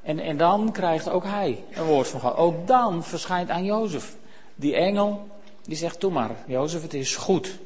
[0.03, 2.37] En, en dan krijgt ook hij een woord van God.
[2.37, 4.17] Ook dan verschijnt aan Jozef
[4.55, 5.29] die engel
[5.63, 7.59] die zegt: Doe maar, Jozef, het is goed.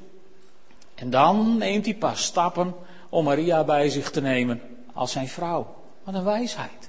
[0.95, 2.75] En dan neemt hij pas stappen
[3.09, 4.61] om Maria bij zich te nemen
[4.93, 5.75] als zijn vrouw.
[6.05, 6.89] Wat een wijsheid.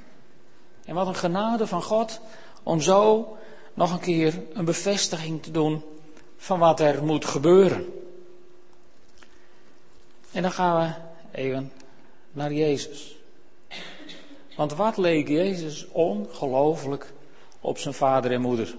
[0.86, 2.19] En wat een genade van God
[2.67, 3.38] om zo
[3.73, 5.84] nog een keer een bevestiging te doen
[6.38, 7.93] van wat er moet gebeuren.
[10.32, 10.93] En dan gaan we
[11.39, 11.71] even
[12.32, 13.17] naar Jezus.
[14.56, 17.13] Want wat leek Jezus ongelooflijk
[17.60, 18.75] op zijn vader en moeder?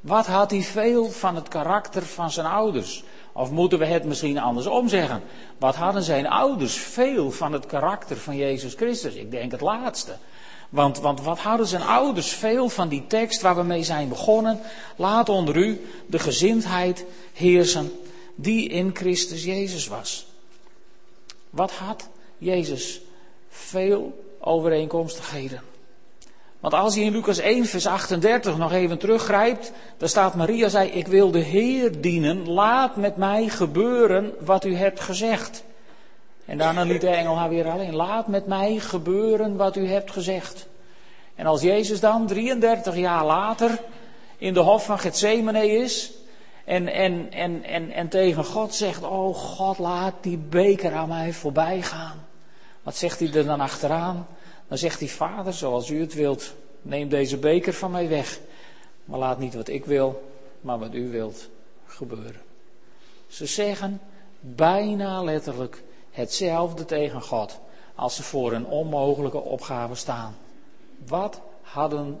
[0.00, 3.04] Wat had hij veel van het karakter van zijn ouders?
[3.32, 5.22] Of moeten we het misschien andersom zeggen?
[5.58, 9.14] Wat hadden zijn ouders veel van het karakter van Jezus Christus?
[9.14, 10.16] Ik denk het laatste.
[10.72, 14.60] Want, want wat hadden zijn ouders veel van die tekst waar we mee zijn begonnen?
[14.96, 17.92] Laat onder u de gezindheid heersen
[18.34, 20.26] die in Christus Jezus was.
[21.50, 22.08] Wat had
[22.38, 23.00] Jezus
[23.48, 25.60] veel overeenkomstigheden?
[26.60, 30.88] Want als hij in Lucas 1, vers 38 nog even teruggrijpt, dan staat Maria zei,
[30.88, 35.64] ik wil de Heer dienen, laat met mij gebeuren wat u hebt gezegd.
[36.44, 40.10] En daarna liet de engel haar weer alleen, laat met mij gebeuren wat u hebt
[40.10, 40.66] gezegd.
[41.34, 43.78] En als Jezus dan 33 jaar later
[44.38, 46.12] in de hof van Gethsemane is
[46.64, 51.32] en, en, en, en, en tegen God zegt, oh God laat die beker aan mij
[51.32, 52.26] voorbij gaan.
[52.82, 54.26] Wat zegt hij er dan achteraan?
[54.68, 58.40] Dan zegt hij, vader, zoals u het wilt, neem deze beker van mij weg.
[59.04, 61.48] Maar laat niet wat ik wil, maar wat u wilt
[61.86, 62.40] gebeuren.
[63.28, 64.00] Ze zeggen
[64.40, 67.58] bijna letterlijk hetzelfde tegen God
[67.94, 70.36] als ze voor een onmogelijke opgave staan.
[71.06, 72.20] Wat hadden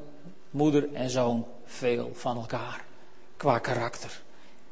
[0.50, 2.84] moeder en zoon veel van elkaar
[3.36, 4.22] qua karakter.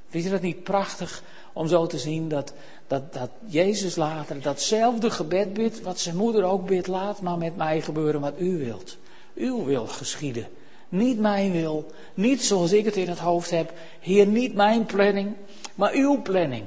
[0.09, 2.53] Vind je dat niet prachtig om zo te zien dat,
[2.87, 7.57] dat, dat Jezus later datzelfde gebed bidt, wat zijn moeder ook bidt, laat maar met
[7.57, 8.97] mij gebeuren wat u wilt.
[9.35, 10.49] Uw wil geschieden.
[10.89, 13.73] Niet mijn wil, niet zoals ik het in het hoofd heb.
[14.01, 15.35] Heer, niet mijn planning,
[15.75, 16.65] maar uw planning.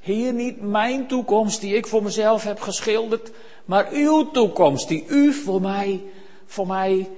[0.00, 3.30] Heer, niet mijn toekomst die ik voor mezelf heb geschilderd,
[3.64, 6.02] maar uw toekomst die u voor mij,
[6.46, 7.10] voor mij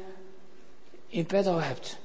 [1.07, 1.99] in petto hebt.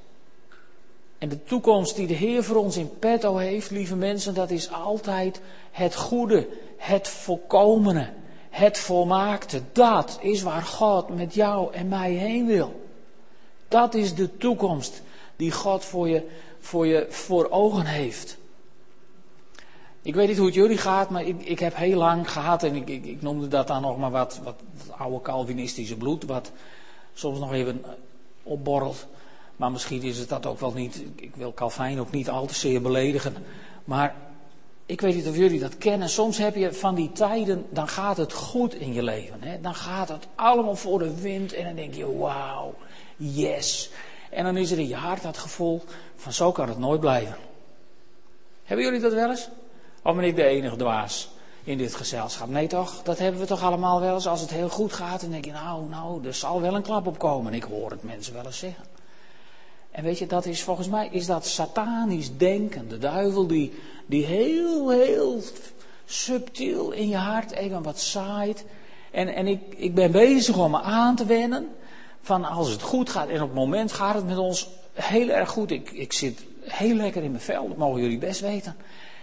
[1.17, 4.71] En de toekomst die de Heer voor ons in petto heeft, lieve mensen, dat is
[4.71, 8.13] altijd het goede, het volkomene,
[8.49, 9.61] het volmaakte.
[9.71, 12.81] Dat is waar God met jou en mij heen wil.
[13.67, 15.01] Dat is de toekomst
[15.35, 16.27] die God voor je
[16.59, 18.37] voor, je voor ogen heeft.
[20.07, 22.75] Ik weet niet hoe het jullie gaat, maar ik, ik heb heel lang gehad, en
[22.75, 24.55] ik, ik, ik noemde dat dan nog maar wat, wat
[24.97, 26.51] oude Calvinistische bloed, wat
[27.13, 27.83] soms nog even
[28.43, 29.05] opborrelt.
[29.55, 31.03] Maar misschien is het dat ook wel niet.
[31.15, 33.35] Ik wil Calvijn ook niet al te zeer beledigen.
[33.83, 34.15] Maar
[34.85, 36.09] ik weet niet of jullie dat kennen.
[36.09, 39.41] Soms heb je van die tijden, dan gaat het goed in je leven.
[39.41, 39.61] Hè?
[39.61, 42.73] Dan gaat het allemaal voor de wind en dan denk je, wauw,
[43.15, 43.89] yes.
[44.29, 45.81] En dan is er in je hart dat gevoel
[46.15, 47.35] van zo kan het nooit blijven.
[48.63, 49.49] Hebben jullie dat wel eens?
[50.07, 51.29] Of ben ik de enige dwaas
[51.63, 52.49] in dit gezelschap?
[52.49, 53.01] Nee toch?
[53.03, 54.27] Dat hebben we toch allemaal wel eens.
[54.27, 57.07] Als het heel goed gaat, dan denk je, nou, nou, er zal wel een klap
[57.07, 57.53] op komen.
[57.53, 58.83] Ik hoor het mensen wel eens zeggen.
[59.91, 62.89] En weet je, dat is volgens mij is dat satanisch denken.
[62.89, 63.73] De duivel die,
[64.05, 65.41] die heel, heel
[66.05, 68.65] subtiel in je hart even wat zaait.
[69.11, 71.67] En, en ik, ik ben bezig om me aan te wennen.
[72.21, 73.27] Van als het goed gaat.
[73.27, 75.71] En op het moment gaat het met ons heel erg goed.
[75.71, 77.67] Ik, ik zit heel lekker in mijn vel.
[77.67, 78.75] Dat mogen jullie best weten.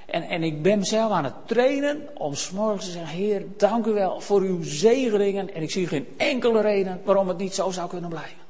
[0.06, 3.92] En, en ik ben mezelf aan het trainen om s'morgens te zeggen: Heer, dank u
[3.92, 5.54] wel voor uw zegeningen.
[5.54, 8.42] En ik zie geen enkele reden waarom het niet zo zou kunnen blijven.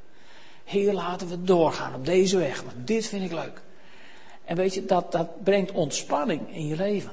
[0.64, 3.62] Heer, laten we doorgaan op deze weg, want dit vind ik leuk.
[4.45, 7.12] En weet je, dat, dat brengt ontspanning in je leven.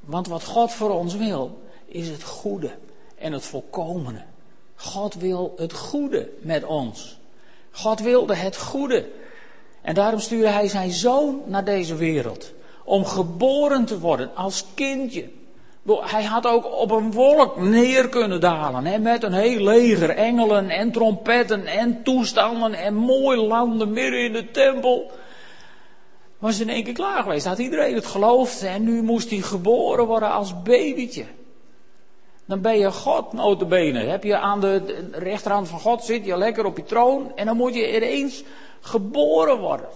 [0.00, 2.70] Want wat God voor ons wil, is het goede
[3.18, 4.24] en het volkomene.
[4.74, 7.18] God wil het goede met ons.
[7.70, 9.08] God wilde het goede.
[9.88, 12.52] En daarom stuurde hij zijn zoon naar deze wereld.
[12.84, 15.28] Om geboren te worden als kindje.
[15.86, 18.86] Hij had ook op een wolk neer kunnen dalen.
[18.86, 24.32] Hè, met een heel leger engelen en trompetten en toestanden en mooi landen midden in
[24.32, 25.10] de tempel.
[26.38, 27.46] Was in één keer klaar geweest.
[27.46, 28.62] Had iedereen het geloofd.
[28.62, 31.24] En nu moest hij geboren worden als babytje.
[32.46, 34.04] Dan ben je God notabene.
[34.04, 37.32] Heb je aan de rechterhand van God zit je lekker op je troon.
[37.36, 38.44] En dan moet je ineens
[38.88, 39.86] geboren worden.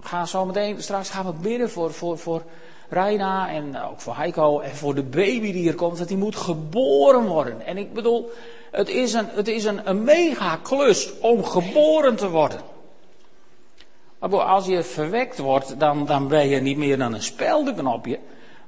[0.00, 2.42] We gaan zo meteen, straks gaan we bidden voor, voor, voor
[2.88, 6.36] Reina en ook voor Heiko en voor de baby die hier komt, dat die moet
[6.36, 7.66] geboren worden.
[7.66, 8.30] En ik bedoel,
[8.70, 12.60] het is een, het is een, een mega klus om geboren te worden.
[14.30, 18.18] Als je verwekt wordt, dan, dan ben je niet meer dan een speldenknopje.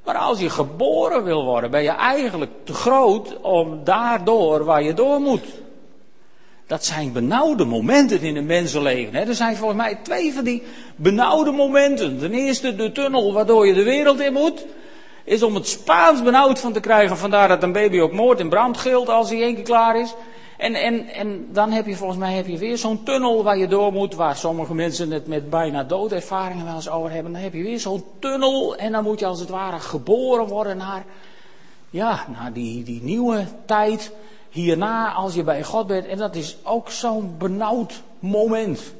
[0.04, 4.94] Maar als je geboren wil worden, ben je eigenlijk te groot om daardoor waar je
[4.94, 5.44] door moet.
[6.68, 9.14] Dat zijn benauwde momenten in een mensenleven.
[9.14, 9.20] Hè.
[9.20, 10.62] Er zijn volgens mij twee van die
[10.96, 12.18] benauwde momenten.
[12.18, 14.64] Ten eerste de tunnel waardoor je de wereld in moet.
[15.24, 17.16] Is om het Spaans benauwd van te krijgen.
[17.16, 20.14] Vandaar dat een baby ook moord en brand gilt als hij één keer klaar is.
[20.56, 23.68] En, en, en dan heb je volgens mij heb je weer zo'n tunnel waar je
[23.68, 24.14] door moet.
[24.14, 27.32] Waar sommige mensen het met bijna doodervaringen wel eens over hebben.
[27.32, 28.76] Dan heb je weer zo'n tunnel.
[28.76, 31.04] En dan moet je als het ware geboren worden naar,
[31.90, 34.12] ja, naar die, die nieuwe tijd
[34.50, 36.06] hierna als je bij God bent.
[36.06, 38.92] En dat is ook zo'n benauwd moment.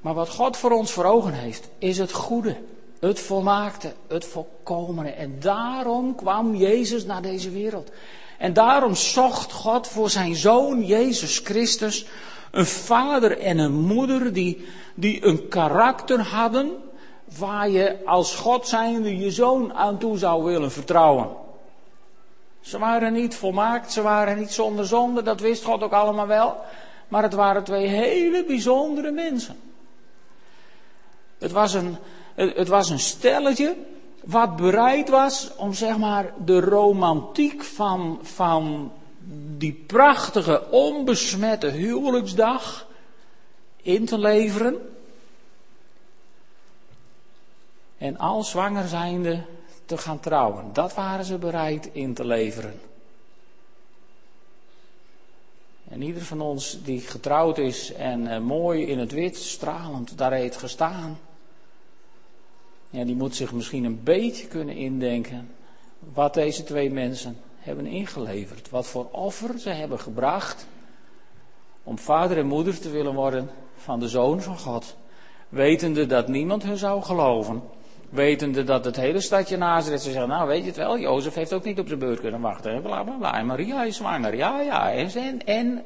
[0.00, 2.56] Maar wat God voor ons voor ogen heeft, is het goede,
[3.00, 5.10] het volmaakte, het volkomene.
[5.10, 7.90] En daarom kwam Jezus naar deze wereld.
[8.38, 12.06] En daarom zocht God voor zijn zoon Jezus Christus
[12.50, 16.72] een vader en een moeder die, die een karakter hadden
[17.38, 21.28] waar je als God zijnde je zoon aan toe zou willen vertrouwen.
[22.60, 26.56] Ze waren niet volmaakt, ze waren niet zonder zonde, dat wist God ook allemaal wel.
[27.08, 29.56] Maar het waren twee hele bijzondere mensen.
[31.38, 31.96] Het was een,
[32.34, 33.76] het was een stelletje
[34.24, 38.92] wat bereid was om zeg maar de romantiek van, van
[39.56, 42.86] die prachtige onbesmette huwelijksdag
[43.82, 44.94] in te leveren.
[47.98, 49.42] En al zwanger zijnde
[49.90, 50.72] te gaan trouwen.
[50.72, 52.80] Dat waren ze bereid in te leveren.
[55.88, 60.32] En ieder van ons die getrouwd is en uh, mooi in het wit, stralend daar
[60.32, 61.18] heeft gestaan.
[62.90, 65.50] Ja, die moet zich misschien een beetje kunnen indenken
[65.98, 68.70] wat deze twee mensen hebben ingeleverd.
[68.70, 70.66] Wat voor offer ze hebben gebracht
[71.82, 74.96] om vader en moeder te willen worden van de zoon van God.
[75.48, 77.62] Wetende dat niemand hun zou geloven.
[78.10, 81.52] Wetende dat het hele stadje Nazareth, ze zeggen, nou weet je het wel, Jozef heeft
[81.52, 82.82] ook niet op zijn beurt kunnen wachten.
[82.82, 83.38] Bla bla bla.
[83.38, 84.92] En Maria is zwanger, ja ja.
[84.92, 85.84] En, en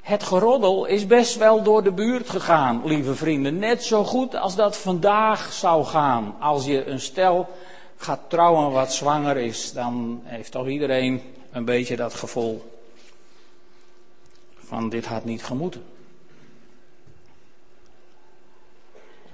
[0.00, 3.58] het geroddel is best wel door de buurt gegaan, lieve vrienden.
[3.58, 6.36] Net zo goed als dat vandaag zou gaan.
[6.40, 7.48] Als je een stel
[7.96, 12.70] gaat trouwen wat zwanger is, dan heeft toch iedereen een beetje dat gevoel
[14.58, 15.82] van dit had niet gemoeten.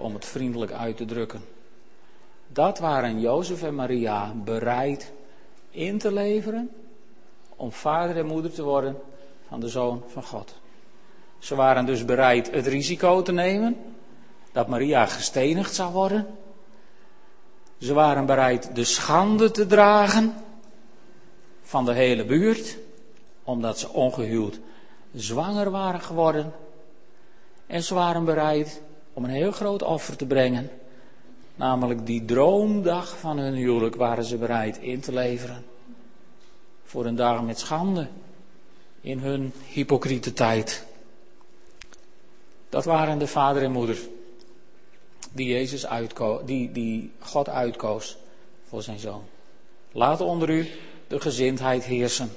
[0.00, 1.44] Om het vriendelijk uit te drukken.
[2.48, 5.12] Dat waren Jozef en Maria bereid
[5.70, 6.70] in te leveren
[7.56, 8.96] om vader en moeder te worden
[9.48, 10.54] van de zoon van God.
[11.38, 13.76] Ze waren dus bereid het risico te nemen
[14.52, 16.26] dat Maria gestenigd zou worden.
[17.78, 20.34] Ze waren bereid de schande te dragen
[21.62, 22.78] van de hele buurt,
[23.44, 24.60] omdat ze ongehuwd
[25.12, 26.52] zwanger waren geworden.
[27.66, 28.82] En ze waren bereid
[29.20, 30.70] om een heel groot offer te brengen.
[31.54, 35.64] Namelijk die droomdag van hun huwelijk waren ze bereid in te leveren.
[36.84, 38.08] Voor een dag met schande
[39.00, 40.86] in hun hypocriete tijd.
[42.68, 43.98] Dat waren de vader en moeder
[45.32, 45.86] die, Jezus
[46.44, 48.16] die, die God uitkoos
[48.68, 49.24] voor zijn zoon.
[49.92, 50.68] Laat onder u
[51.06, 52.30] de gezindheid heersen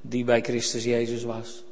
[0.00, 1.62] die bij Christus Jezus was.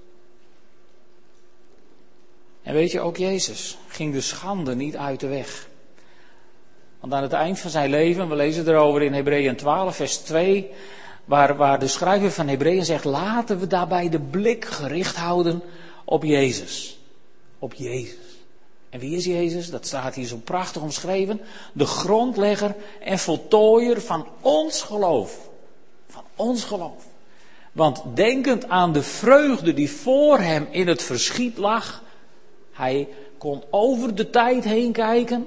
[2.67, 5.69] En weet je, ook Jezus ging de schande niet uit de weg.
[7.01, 10.71] Want aan het eind van zijn leven, we lezen erover in Hebreeën 12, vers 2,
[11.25, 15.63] waar, waar de schrijver van Hebreeën zegt, laten we daarbij de blik gericht houden
[16.05, 16.99] op Jezus.
[17.59, 18.17] Op Jezus.
[18.91, 19.71] En wie is Jezus?
[19.71, 21.41] Dat staat hier zo prachtig omschreven.
[21.73, 25.49] De grondlegger en voltooier van ons geloof.
[26.09, 27.05] Van ons geloof.
[27.73, 32.05] Want denkend aan de vreugde die voor hem in het verschiet lag,
[32.77, 33.09] hij
[33.39, 35.47] kon over de tijd heen kijken.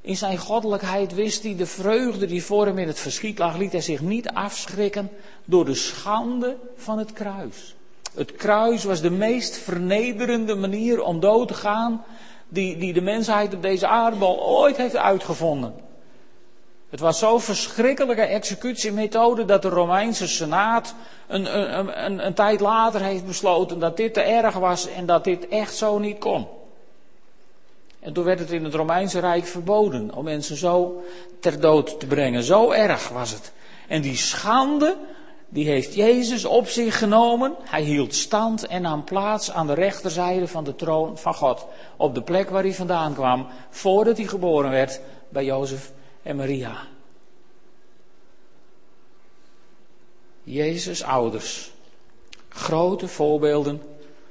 [0.00, 3.72] In zijn goddelijkheid wist hij de vreugde die voor hem in het verschiet lag, liet
[3.72, 5.10] hij zich niet afschrikken
[5.44, 7.74] door de schande van het kruis.
[8.14, 12.04] Het kruis was de meest vernederende manier om dood te gaan
[12.48, 15.74] die, die de mensheid op deze aardbol ooit heeft uitgevonden.
[16.90, 20.94] Het was zo'n verschrikkelijke executiemethode dat de Romeinse Senaat
[21.26, 25.24] een, een, een, een tijd later heeft besloten dat dit te erg was en dat
[25.24, 26.46] dit echt zo niet kon.
[28.00, 31.02] En toen werd het in het Romeinse Rijk verboden om mensen zo
[31.40, 32.42] ter dood te brengen.
[32.42, 33.52] Zo erg was het.
[33.88, 34.96] En die schande,
[35.48, 37.54] die heeft Jezus op zich genomen.
[37.62, 41.66] Hij hield stand en nam plaats aan de rechterzijde van de troon van God.
[41.96, 45.92] Op de plek waar hij vandaan kwam, voordat hij geboren werd bij Jozef
[46.26, 46.86] en Maria.
[50.42, 51.70] Jezus' ouders.
[52.48, 53.82] Grote voorbeelden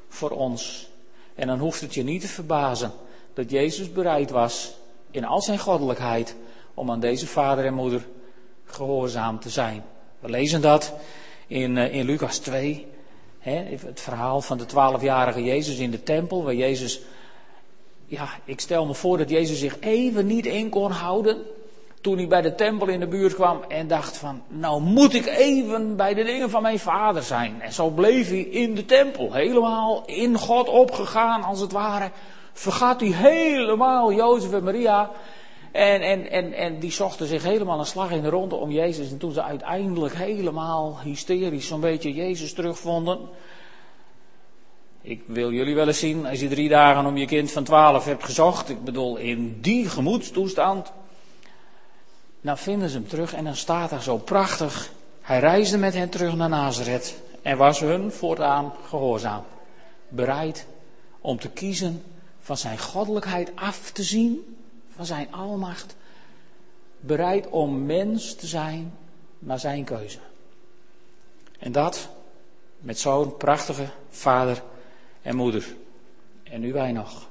[0.07, 0.87] voor ons.
[1.35, 2.91] En dan hoeft het je niet te verbazen
[3.33, 4.73] dat Jezus bereid was
[5.11, 6.35] in al zijn goddelijkheid
[6.73, 8.07] om aan deze vader en moeder
[8.65, 9.83] gehoorzaam te zijn.
[10.19, 10.93] We lezen dat
[11.47, 12.87] in, uh, in Lucas 2.
[13.39, 17.01] Hè, het verhaal van de twaalfjarige Jezus in de tempel, waar Jezus.
[18.05, 21.45] Ja, ik stel me voor dat Jezus zich even niet in kon houden.
[22.05, 25.25] Toen hij bij de tempel in de buurt kwam en dacht van, nou moet ik
[25.25, 27.61] even bij de dingen van mijn vader zijn.
[27.61, 32.11] En zo bleef hij in de tempel, helemaal in God opgegaan als het ware.
[32.53, 35.11] Vergat hij helemaal Jozef en Maria
[35.71, 39.11] en, en, en, en die zochten zich helemaal een slag in de ronde om Jezus.
[39.11, 43.19] En toen ze uiteindelijk helemaal hysterisch zo'n beetje Jezus terugvonden.
[45.01, 48.05] Ik wil jullie wel eens zien, als je drie dagen om je kind van twaalf
[48.05, 48.69] hebt gezocht.
[48.69, 50.91] Ik bedoel, in die gemoedstoestand.
[52.45, 54.91] Dan vinden ze hem terug en dan staat er zo prachtig.
[55.21, 57.21] Hij reisde met hen terug naar Nazareth.
[57.41, 59.43] En was hun voortaan gehoorzaam.
[60.09, 60.67] Bereid
[61.21, 62.03] om te kiezen
[62.39, 64.57] van zijn goddelijkheid af te zien
[64.89, 65.95] van zijn almacht,
[66.99, 68.93] bereid om mens te zijn
[69.39, 70.19] naar zijn keuze.
[71.59, 72.09] En dat
[72.79, 74.63] met zo'n prachtige vader
[75.21, 75.75] en moeder.
[76.43, 77.27] En nu wij nog.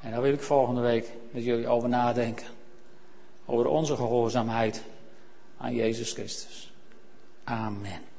[0.00, 2.46] En daar wil ik volgende week met jullie over nadenken.
[3.44, 4.82] Over onze gehoorzaamheid
[5.56, 6.72] aan Jezus Christus.
[7.44, 8.13] Amen.